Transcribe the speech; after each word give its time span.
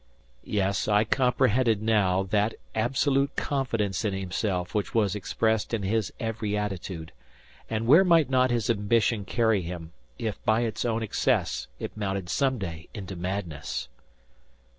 Yes, 0.43 0.87
I 0.87 1.03
comprehended 1.03 1.83
now 1.83 2.23
that 2.23 2.55
absolute 2.73 3.35
confidence 3.35 4.03
in 4.03 4.15
himself 4.15 4.73
which 4.73 4.95
was 4.95 5.13
expressed 5.13 5.75
in 5.75 5.83
his 5.83 6.11
every 6.19 6.57
attitude. 6.57 7.11
And 7.69 7.85
where 7.85 8.03
might 8.03 8.27
not 8.27 8.49
his 8.49 8.67
ambition 8.67 9.25
carry 9.25 9.61
him, 9.61 9.91
if 10.17 10.43
by 10.43 10.61
its 10.61 10.85
own 10.85 11.03
excess 11.03 11.67
it 11.77 11.95
mounted 11.95 12.29
some 12.29 12.57
day 12.57 12.89
into 12.95 13.15
madness! 13.15 13.89